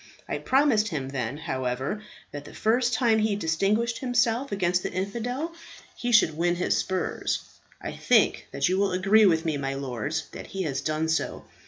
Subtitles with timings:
[0.27, 2.01] I promised him then, however,
[2.31, 5.53] that the first time he distinguished himself against the infidel
[5.95, 7.43] he should win his spurs.
[7.79, 11.45] I think that you will agree with me, my lords, that he has done so.